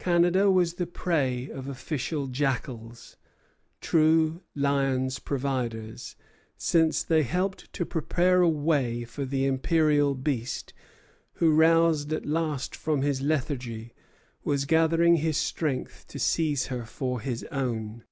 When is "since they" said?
6.56-7.22